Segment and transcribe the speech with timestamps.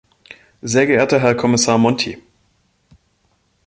[0.63, 2.19] Sehr geehrter Herr Kommissar Monti!